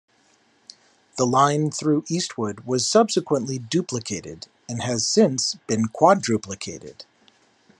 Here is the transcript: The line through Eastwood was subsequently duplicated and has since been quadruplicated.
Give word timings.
The 1.17 1.27
line 1.27 1.69
through 1.69 2.05
Eastwood 2.09 2.61
was 2.61 2.87
subsequently 2.87 3.59
duplicated 3.59 4.47
and 4.67 4.81
has 4.81 5.05
since 5.05 5.57
been 5.67 5.89
quadruplicated. 5.89 7.05